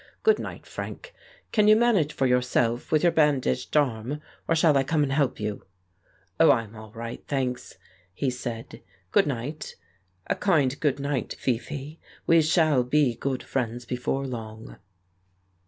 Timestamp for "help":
5.11-5.39